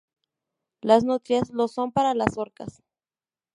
Las 0.81 1.03
nutrias 1.03 1.51
lo 1.51 1.67
son 1.67 1.91
para 1.91 2.15
las 2.15 2.35
orcas. 2.35 2.81